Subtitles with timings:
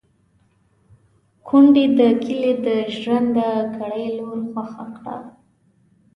[1.47, 2.67] کونډې د کلي د
[2.97, 5.15] ژرنده ګړي لور خوښه کړه.